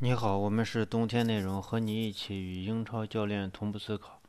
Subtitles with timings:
[0.00, 4.20] 你好，我们是冬天内容，和你一起与英超教练同步思考。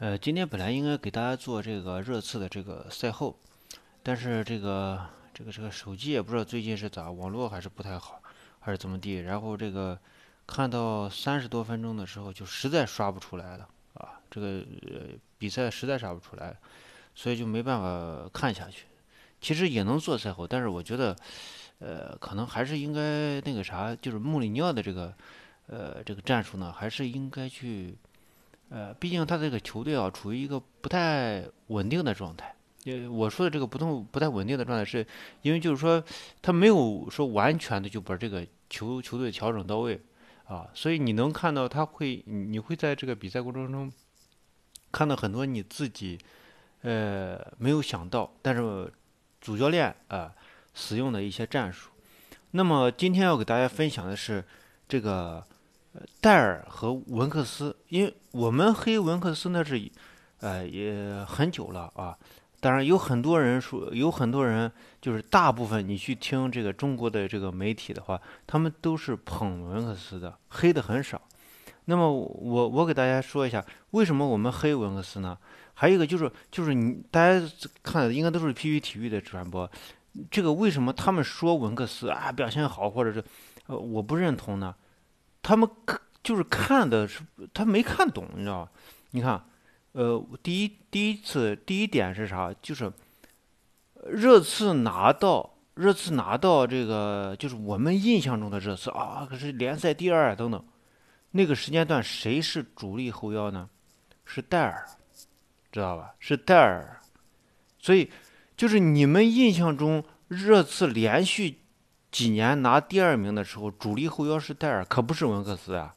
[0.00, 3.34] 呃，今天本来应该给大家做这个热刺的这个赛后，
[4.02, 5.00] 但是这个
[5.32, 8.20] 这个这个手机也不知道最近是咋，网络还是不太好，
[8.60, 9.20] 还是怎么地。
[9.20, 9.98] 然后这个
[10.46, 15.06] 看到三十多分钟的时候，就实在刷不出来了啊，这个呃
[15.38, 16.54] 比赛实在刷不出来，
[17.14, 18.84] 所以就没办法看下去。
[19.40, 21.16] 其实也能做赛后，但是我觉得。
[21.80, 25.14] 呃，可能还是应该那个啥，就是穆里尼奥的这个，
[25.68, 27.94] 呃，这个战术呢，还是应该去，
[28.68, 32.52] 呃，毕竟他这个球队啊，处于一个不太稳定的状态。
[32.86, 35.06] 呃，我说的这个不动不太稳定的状态，是
[35.42, 36.02] 因为就是说
[36.42, 40.00] 他没有说完全的就把这个球球队调整到位
[40.46, 43.92] 啊，所以你能看到他会，你会在这个比赛过程中
[44.90, 46.18] 看到很多你自己
[46.82, 48.92] 呃没有想到，但是
[49.40, 50.34] 主教练啊。
[50.78, 51.90] 使用的一些战术。
[52.52, 54.42] 那么今天要给大家分享的是
[54.88, 55.44] 这个
[56.20, 59.90] 戴尔和文克斯，因为我们黑文克斯呢是
[60.40, 62.16] 呃也很久了啊。
[62.60, 71.20] 当然有很多人说，有很多人就是大部分你去听这个中国的这个媒体的话，他们都是捧文克斯的，黑的很少。
[71.84, 75.36] 那么我我给大家说一下，为什么我们黑文克斯呢？
[75.74, 77.48] 还有一个就是就是你大家
[77.82, 79.70] 看的应该都是 PP 体育的传播。
[80.30, 83.22] 这个为什么他们说文克斯啊表现好，或者是
[83.66, 84.74] 呃我不认同呢？
[85.42, 87.22] 他们看就是看的是
[87.54, 88.70] 他没看懂，你知道吧？
[89.12, 89.42] 你看，
[89.92, 92.52] 呃，第一第一次第一点是啥？
[92.60, 92.92] 就是
[94.06, 100.64] 热刺拿到热刺拿到这个，就是我们印象中的热刺啊，可是联赛第二等等。
[101.30, 103.68] 那个时间段谁是主力后腰呢？
[104.24, 104.84] 是戴尔，
[105.70, 106.14] 知道吧？
[106.18, 107.00] 是戴尔，
[107.78, 108.10] 所以。
[108.58, 111.58] 就是你们印象中热刺连续
[112.10, 115.94] 几年拿第二名的时候，主力后腰是戴尔，可不是文克斯啊，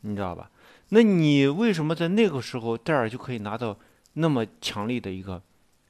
[0.00, 0.50] 你知道吧？
[0.88, 3.78] 那你为什么在那个时候戴尔就可以拿到
[4.14, 5.42] 那么强力的一个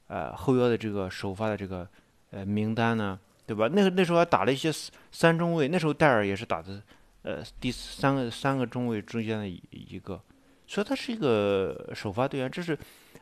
[0.08, 1.88] 呃后腰的这个首发的这个
[2.32, 3.16] 呃名单呢？
[3.46, 3.68] 对吧？
[3.72, 4.72] 那个那时候还打了一些
[5.12, 6.82] 三中卫，那时候戴尔也是打的
[7.22, 10.20] 呃第三个三个中卫中间的一一个，
[10.66, 12.76] 所以他是一个首发队员，这是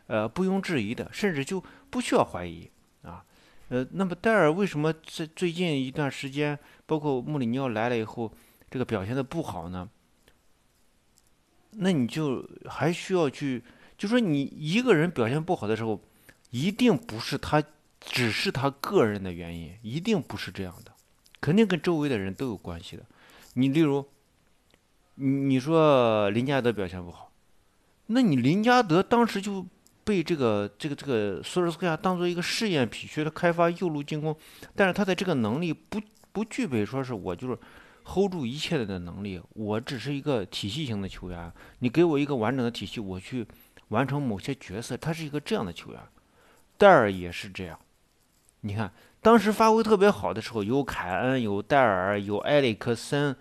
[0.06, 2.70] 呃毋庸置疑的，甚至就不需要怀疑。
[3.68, 6.56] 呃，那么戴尔为什么在最近一段时间，
[6.86, 8.32] 包括穆里尼奥来了以后，
[8.70, 9.88] 这个表现的不好呢？
[11.72, 13.64] 那你就还需要去，
[13.98, 16.00] 就说你一个人表现不好的时候，
[16.50, 17.60] 一定不是他，
[18.00, 20.92] 只是他个人的原因，一定不是这样的，
[21.40, 23.02] 肯定跟周围的人都有关系的。
[23.54, 24.06] 你例如，
[25.16, 27.32] 你你说林加德表现不好，
[28.06, 29.66] 那你林加德当时就。
[30.06, 34.34] 被这个这个这个索尔斯克亚当做一个试验品，学他开发右路进攻，
[34.76, 36.00] 但是他的这个能力不
[36.30, 37.58] 不具备，说是我就是
[38.04, 43.44] hold 住一切的能力，我只是一个体系型的球员，你给我一个完整的体系，我去
[43.88, 46.00] 完成某些角色，他是一个这样的球员。
[46.78, 47.76] 戴尔也是这样，
[48.60, 53.34] 你看当时发挥特别好的时候，有凯恩，有戴尔，有埃里克森，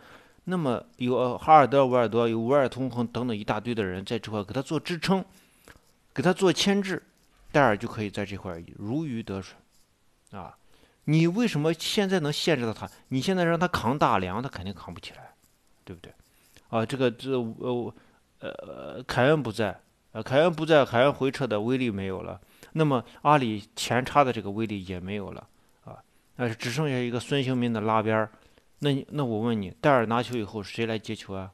[0.45, 5.23] 那么有哈尔德、维尔多，有维尔通亨等等一大堆的人在这块给他做支撑。
[6.15, 7.03] 给他做牵制，
[7.51, 9.57] 戴尔就可以在这块如鱼得水，
[10.31, 10.57] 啊，
[11.03, 12.89] 你为什么现在能限制到他？
[13.09, 15.33] 你现在让他扛大梁，他肯定扛不起来，
[15.83, 16.13] 对不对？
[16.69, 17.93] 啊，这个这呃
[18.39, 19.77] 呃凯恩不在，
[20.13, 22.39] 呃凯恩不在，凯恩回撤的威力没有了，
[22.71, 25.45] 那么阿里前插的这个威力也没有了，
[25.83, 26.01] 啊，
[26.37, 28.31] 那只剩下一个孙兴民的拉边儿，
[28.79, 31.51] 那那我问你，戴尔拿球以后谁来接球啊？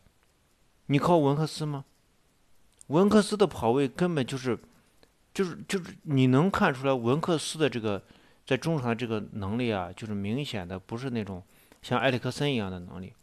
[0.85, 1.85] 你靠文克斯吗？
[2.91, 4.57] 文克斯的跑位根本就是，
[5.33, 8.03] 就是就是你能看出来文克斯的这个
[8.45, 11.41] 在中场的这个能力啊，就是明显的不是那种
[11.81, 13.13] 像埃里克森一样的能力。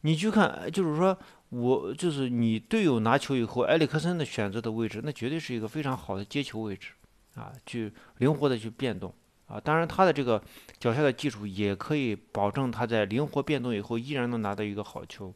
[0.00, 1.16] 你去看，就是说
[1.50, 6.88] 我就是你队友拿球以后，埃里克森的选择的位置，那绝对是一个非常好的接球位置
[7.36, 9.14] 啊，去灵活的去变动
[9.46, 9.60] 啊。
[9.60, 10.42] 当然他的这个
[10.80, 15.32] 脚下的技术也可以保证他在灵活变动以后依然能拿到一个好球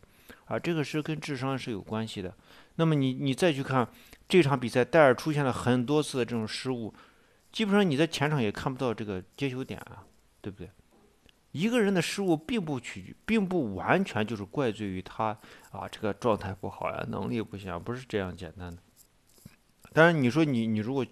[0.48, 2.34] 啊，这个是跟智商是有关系的。
[2.76, 3.86] 那么你你再去看
[4.28, 6.92] 这场比赛，戴尔出现了很多次的这种失误，
[7.52, 10.04] 基本上你在前场也看不到这个接球点啊，
[10.40, 10.70] 对不对？
[11.52, 15.36] 一个人的失误并不取决，并不完全就是怪罪于他
[15.70, 18.82] 啊，这个状态不好呀，能力不行，啊不是这样简单的。
[19.92, 21.04] 当然你说你你如果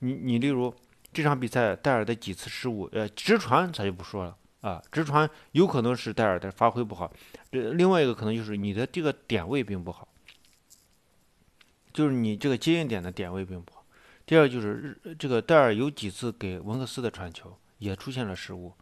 [0.00, 0.74] 你你例如
[1.12, 7.08] 这场比赛戴尔的几次失误，呃，直传咱就不说了啊，直传有可能是戴尔的发挥不好，
[7.52, 10.08] 这另外一个可能就是你的这个点位并不好。
[11.92, 13.84] 就是你这个接应点的点位并不好。
[14.26, 18.74] 第二就是这个戴尔有几次给文克斯的传球也出现了失误。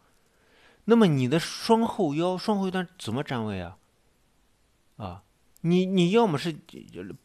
[0.85, 3.77] 那么你的双后腰、双后腰怎么站位啊？
[4.97, 5.21] 啊。
[5.61, 6.55] 你你要么是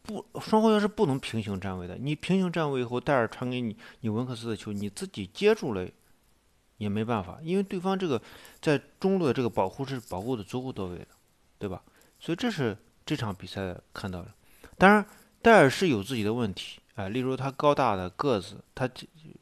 [0.03, 5.87] 不双后腰是不能平行站位的，你平行站位以后，戴尔传给你你文克斯的球，你自己接住了
[6.81, 8.21] 也没办法，因为对方这个
[8.59, 11.07] 在中路的这个保护是保护的足够到位的，
[11.59, 11.81] 对吧？
[12.19, 12.75] 所以这是
[13.05, 14.31] 这场比赛看到的。
[14.77, 15.05] 当然，
[15.41, 18.89] 戴尔是有自己的问题啊，例如他高大的个子，他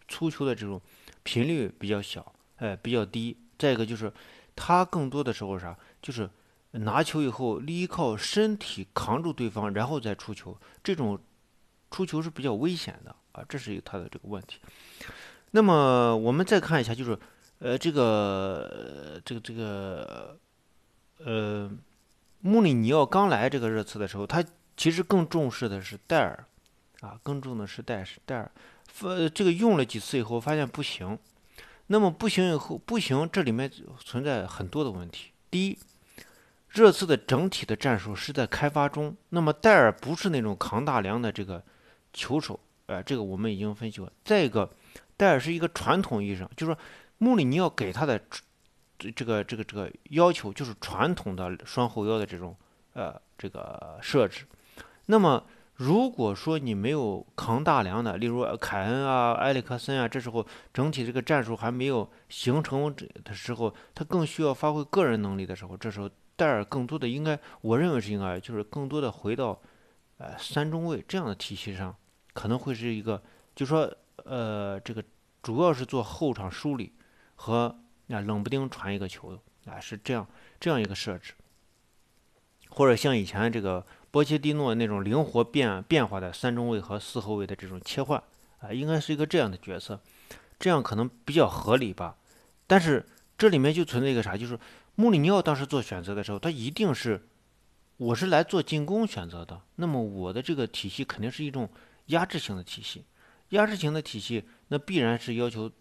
[0.08, 0.82] 出球的这种
[1.24, 3.38] 频率比较小，哎，比较低。
[3.58, 4.12] 再一个就是
[4.56, 6.30] 他更多的时候啥，就是。
[6.74, 11.20] 拿球以后，依靠身体扛住对方，然后再出球，这种
[11.90, 14.60] 出球是比较危险的啊，这是一他的这个问题。
[15.52, 17.18] 那么我们再看一下，就是
[17.60, 20.38] 呃，这个这个这个
[21.24, 21.70] 呃，
[22.42, 24.44] 穆里尼奥刚来这个热刺的时候，他
[24.78, 26.46] 其实更重视的是戴尔
[27.02, 28.52] 啊，更重的是戴是戴尔。
[29.02, 31.18] 呃，这个用了几次以后，发现不行。
[31.88, 35.32] 那么不行以后不行，这里面存在很多的问题。
[35.50, 35.78] 第一。
[36.72, 39.18] 热刺的整体的战术是在开发中。
[39.30, 41.64] 那么戴尔不是那种扛大梁的这个
[42.14, 44.12] 球手，哎，这个我们已经分析过。
[44.24, 44.70] 再一个，
[45.18, 46.80] 戴尔是一个传统意义上，就是说
[47.20, 48.22] 穆里尼奥给他的
[48.98, 52.56] 这个这个这个要求就是传统的双后腰的这种
[52.94, 54.46] 呃这个设置。
[55.06, 55.44] 那么
[55.76, 62.94] 如果说你没有扛大梁的，例如凯恩啊、埃里克森啊，这时候整体这个战术还没有形成
[63.24, 66.10] 的时候，他更需要发挥个人能力的时候，这时候。
[66.40, 69.62] 戴尔更多的应该，我认为是应该，就是更多的回到，
[70.20, 71.94] 呃，三中卫这样的体系上，
[72.32, 73.22] 可能会是一个，
[73.54, 73.94] 就说，
[74.26, 75.04] 呃，这个
[75.42, 76.94] 主要是做后场梳理
[77.36, 77.76] 和
[78.10, 80.28] 啊冷不丁传一个球啊，是这样
[80.60, 81.34] 这样一个设置，
[82.70, 88.22] 或者像以前这个波切蒂诺那种灵活变变化的三中卫和四后卫的这种切换
[88.60, 90.00] 啊，应该是一个这样的角色，
[90.60, 92.18] 这样可能比较合理吧。
[92.68, 93.06] 但是
[93.38, 94.60] 这里面就存在一个啥，就是。
[94.96, 97.26] 穆里尼奥当时做选择的时候，他一定是，
[97.96, 99.62] 我是来做进攻选择的。
[99.78, 101.70] 那么我的这个体系肯定是一种
[102.08, 103.06] 压制性的体系，
[103.50, 105.72] 压制型的体系，那必然是要求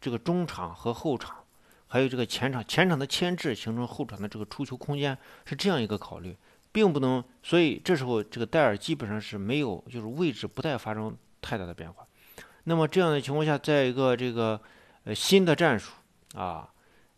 [0.00, 1.44] 这个中场和后场，
[1.86, 6.36] 还有这个前场，前场的牵制形成后场的这个出球空间，是这样一个考虑，
[6.72, 7.22] 并不能。
[7.42, 12.06] 所以这时候这个戴尔基本上是没有，就是位置不带发生太大的变化。
[12.64, 14.60] 那么这样的情况下，在一个这个
[15.04, 15.92] 呃新的战术
[16.34, 16.68] 啊，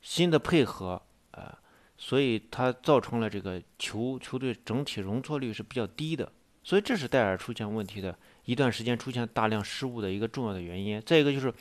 [0.00, 1.00] 新的配合。
[1.33, 1.59] 啊，
[1.97, 6.31] 所以它造成了这个球球队整体容错率是比较低的，
[6.62, 8.15] 所以这是戴尔出现问题的
[8.53, 11.03] 一段时间出现大量失误的一个重要的原因。
[11.05, 11.53] 再一个就是，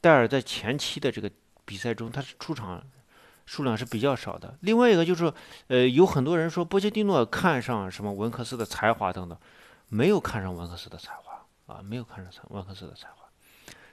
[0.00, 1.30] 戴尔在前期的这个
[1.64, 2.80] 比赛中，他是出场
[3.46, 4.56] 数量是比较少的。
[4.60, 5.32] 另外一个就是，
[5.68, 9.36] 呃，有很多人说波切蒂诺看上什么文克斯的才华等等，
[9.88, 13.26] 没有看上文克斯的才华啊，没有看上文克斯的才华，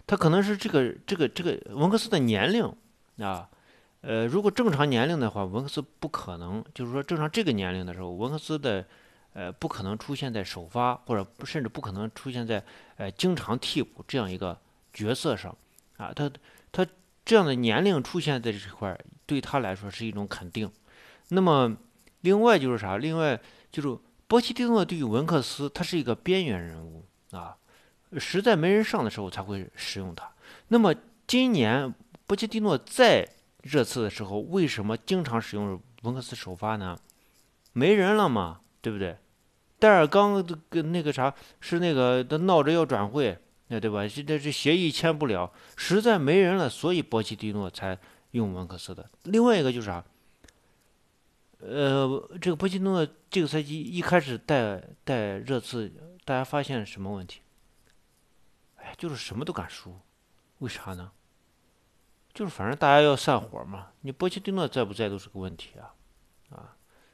[0.06, 2.64] 他可能是这个这个这个文克斯的年龄
[3.26, 3.50] 啊。
[4.02, 8.84] 呃，如果正常年龄的话，文克斯不可能，就是说正常这个年龄的时候，文克斯的，
[9.34, 12.64] 呃，不可能出现在首发，或者甚至不可能出现在
[12.98, 14.60] 呃经常替补这样一个
[14.94, 15.56] 角色上，
[15.98, 16.30] 啊，他
[16.72, 16.86] 他
[17.24, 20.70] 这样的年龄出现在这块，对他来说是一种肯定。
[21.30, 21.78] 那么
[22.22, 22.98] 另外就是啥？
[22.98, 23.40] 另外
[23.72, 23.98] 就是
[24.28, 27.56] 波切蒂诺对于文克斯，他是一个边缘人物啊，
[28.18, 30.30] 实在没人上的时候才会使用他。
[30.68, 30.94] 那么
[31.26, 31.94] 今年
[32.28, 33.28] 波切蒂诺在
[33.64, 37.00] 热刺的时候，为什么经常使用文克斯首发呢？
[37.74, 39.16] 没人了嘛，对不对？
[39.82, 43.36] 戴尔刚跟那个啥是那个都闹着要转会，
[43.70, 44.08] 那对吧？
[44.08, 47.98] 现在这协议签不了，实在没人了，所以波奇蒂诺才
[48.32, 49.10] 用文克斯的。
[49.24, 50.06] 另外一个就是啥？
[51.62, 55.92] 呃，这个波奇蒂诺这个赛季一开始带带热刺，
[56.26, 57.42] 大家发现什么问题？
[58.76, 59.98] 哎，就是什么都敢输，
[60.60, 61.12] 为啥呢？
[62.32, 65.94] 就是反正大家要散伙嘛，你波切蒂诺在不在都是个问题啊，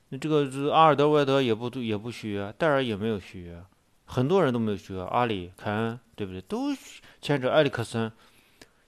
[0.10, 3.64] 那，这个是阿尔德维德也不也不续约，戴尔也没有续约，
[4.06, 6.42] 很多人都没有续约，阿里、凯恩对不对？
[6.42, 6.76] 都
[7.22, 8.12] 牵着埃里克森，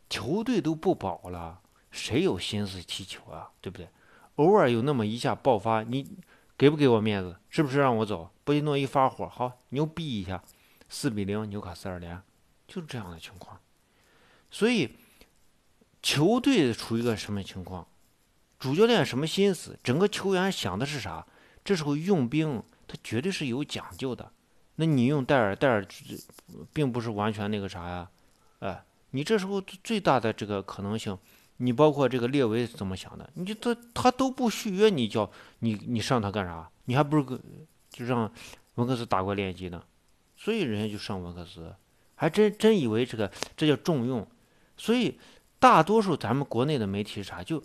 [0.10, 1.60] 球队都不保了，
[1.92, 3.50] 谁有心思踢球啊？
[3.62, 3.90] 对不对？
[4.36, 6.18] 偶尔有那么一下爆发，你
[6.58, 7.36] 给不给我面子？
[7.50, 8.30] 是不是让我走？
[8.44, 10.44] 波切诺一发火，好牛逼一下，
[10.88, 12.22] 四比零纽卡斯尔联，
[12.68, 13.60] 就是这样的情况，
[14.50, 14.96] 所以。
[16.02, 17.86] 球队处于一个什么情况？
[18.60, 19.80] 主教练什么心思？
[19.82, 21.26] 整个球员想的是啥？
[21.64, 24.32] 这时候用兵，他绝对是有讲究的。
[24.76, 25.86] 那你用戴尔，戴尔
[26.74, 28.10] 并不是完全那个啥呀？
[28.60, 31.18] 哎，你这时候最大的这个可能性，
[31.58, 33.30] 你包括这个列维怎么想的？
[33.36, 36.70] 你就他他都不续约，你叫你你上他干啥？
[36.86, 37.40] 你还不如
[37.90, 38.30] 就让
[38.76, 39.82] 文克斯打过练级呢？
[40.36, 41.74] 所以人家就上文克斯，
[42.16, 44.28] 还真真以为这个这叫重用，
[44.76, 45.18] 所以。
[45.62, 47.44] 大多数咱们国内的媒体是啥？
[47.44, 47.62] 就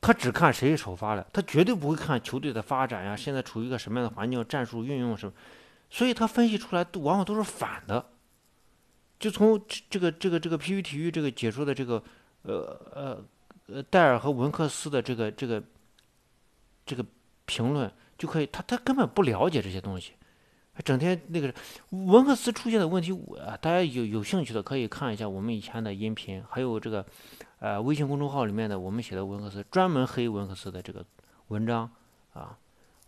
[0.00, 5.32] 他只看谁首发了，他绝对不会看球队的发展呀，现在处于一个什么样的环境，战术运用什么，
[5.90, 8.06] 所以他分析出来都往往都是反的。
[9.18, 12.00] 就从这个这个这个 PP 体育这个解说的这个
[12.42, 13.24] 呃呃
[13.66, 15.60] 呃戴尔和文克斯的这个这个
[16.86, 17.04] 这个
[17.44, 20.12] 评论就可以，他他根本不了解这些东西，
[20.84, 21.52] 整天那个
[21.90, 27.04] 文克斯出现的问题，我大家有有兴趣的可以看一下我们以前的音频，还有这个。
[27.60, 31.04] 呃，微信公众号里面的我们写的文克斯专门黑文克斯的这个
[31.48, 31.90] 文章
[32.32, 32.56] 啊，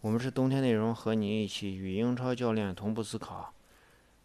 [0.00, 3.54] 我们是冬天内容和你一起与英超教练同步思考，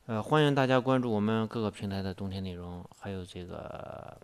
[0.07, 4.19] 呃，欢迎大家关注我们各个平台的冬天内容，还有这个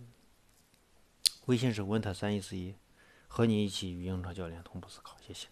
[1.46, 2.74] 微信是 winter 三一四一，
[3.27, 5.48] 和你一起与英超教练同步思考，谢谢。